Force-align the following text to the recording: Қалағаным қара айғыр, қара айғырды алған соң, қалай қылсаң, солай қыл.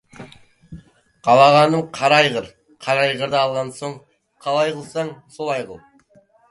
Қалағаным 1.27 1.85
қара 1.99 2.19
айғыр, 2.23 2.49
қара 2.87 3.07
айғырды 3.11 3.41
алған 3.45 3.73
соң, 3.83 3.97
қалай 4.49 4.77
қылсаң, 4.81 5.17
солай 5.39 5.71
қыл. 5.73 5.83